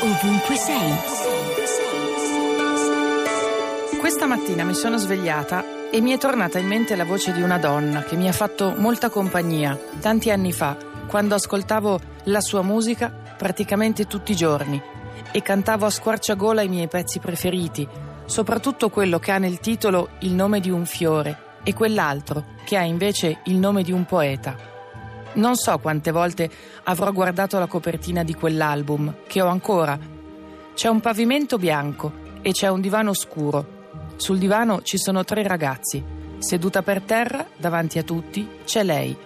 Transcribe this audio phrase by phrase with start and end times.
[0.00, 0.94] ovunque sei.
[3.98, 7.58] Questa mattina mi sono svegliata e mi è tornata in mente la voce di una
[7.58, 10.76] donna che mi ha fatto molta compagnia tanti anni fa,
[11.08, 14.80] quando ascoltavo la sua musica praticamente tutti i giorni
[15.32, 17.86] e cantavo a squarciagola i miei pezzi preferiti,
[18.24, 22.82] soprattutto quello che ha nel titolo il nome di un fiore e quell'altro che ha
[22.82, 24.67] invece il nome di un poeta.
[25.38, 26.50] Non so quante volte
[26.84, 29.96] avrò guardato la copertina di quell'album, che ho ancora.
[30.74, 33.76] C'è un pavimento bianco e c'è un divano scuro.
[34.16, 36.04] Sul divano ci sono tre ragazzi.
[36.38, 39.16] Seduta per terra, davanti a tutti, c'è lei,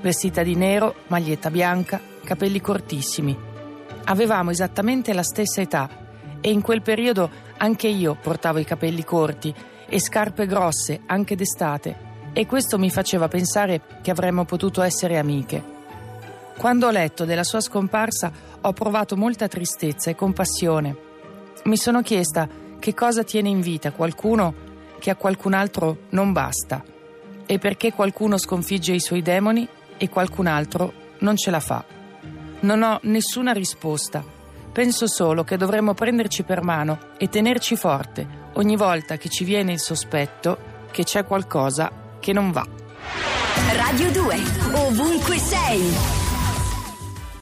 [0.00, 3.36] vestita di nero, maglietta bianca, capelli cortissimi.
[4.04, 5.88] Avevamo esattamente la stessa età
[6.40, 9.54] e in quel periodo anche io portavo i capelli corti
[9.86, 15.76] e scarpe grosse anche d'estate e questo mi faceva pensare che avremmo potuto essere amiche.
[16.56, 20.96] Quando ho letto della sua scomparsa ho provato molta tristezza e compassione.
[21.64, 24.66] Mi sono chiesta che cosa tiene in vita qualcuno
[24.98, 26.82] che a qualcun altro non basta
[27.46, 31.84] e perché qualcuno sconfigge i suoi demoni e qualcun altro non ce la fa.
[32.60, 34.24] Non ho nessuna risposta.
[34.72, 39.72] Penso solo che dovremmo prenderci per mano e tenerci forte ogni volta che ci viene
[39.72, 40.58] il sospetto
[40.90, 41.90] che c'è qualcosa
[42.28, 42.66] che non va.
[43.74, 44.36] Radio 2,
[44.74, 46.17] ovunque sei.